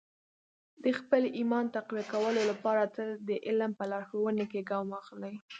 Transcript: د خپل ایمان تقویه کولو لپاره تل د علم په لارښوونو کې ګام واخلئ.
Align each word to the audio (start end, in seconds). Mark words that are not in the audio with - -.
د 0.83 0.85
خپل 0.99 1.21
ایمان 1.37 1.65
تقویه 1.75 2.05
کولو 2.13 2.41
لپاره 2.51 2.83
تل 2.95 3.09
د 3.29 3.31
علم 3.47 3.71
په 3.79 3.85
لارښوونو 3.91 4.43
کې 4.51 4.67
ګام 4.69 4.85
واخلئ. 4.91 5.35